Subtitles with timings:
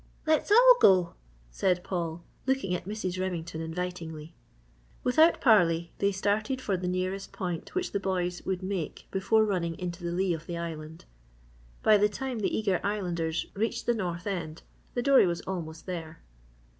[0.25, 1.13] "Let's all go,"
[1.51, 3.19] said Paul, looking at Mrs.
[3.21, 4.33] Remington invitingly.
[5.03, 9.77] Without parley they started for the nearest point which the boys would make before running
[9.77, 11.05] into the lee of the island.
[11.83, 14.63] By the time the eager Islanders reached the north end
[14.95, 16.23] the dory was almost there.